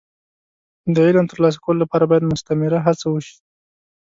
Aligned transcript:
د 0.93 0.95
علم 1.07 1.25
د 1.27 1.31
ترلاسه 1.31 1.59
کولو 1.63 1.79
لپاره 1.83 2.03
باید 2.09 2.29
مستمره 2.31 2.79
هڅه 2.85 3.05
وشي. 3.09 3.37